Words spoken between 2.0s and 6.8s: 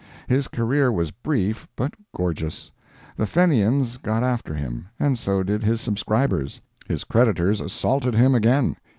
gorgeous. The Fenians got after him, and so did his subscribers.